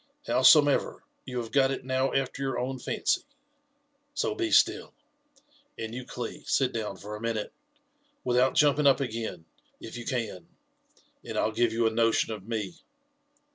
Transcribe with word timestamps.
Howsomever, 0.25 1.03
you 1.25 1.37
have 1.37 1.51
got 1.51 1.69
it 1.69 1.85
now 1.85 2.11
after 2.11 2.41
your 2.41 2.57
own 2.57 2.79
fancy; 2.79 3.21
so 4.15 4.33
be 4.33 4.49
still. 4.49 4.95
And 5.77 5.93
you 5.93 6.05
Cli, 6.07 6.43
sit 6.47 6.73
down 6.73 6.97
for 6.97 7.15
a 7.15 7.21
minute, 7.21 7.53
without 8.23 8.55
jumping 8.55 8.87
up 8.87 8.99
again, 8.99 9.45
if 9.79 9.95
you 9.97 10.05
can, 10.05 10.47
and 11.23 11.37
I'll 11.37 11.51
give 11.51 11.71
you 11.71 11.85
a 11.85 11.91
notion 11.91 12.33
of 12.33 12.47
me. 12.47 12.79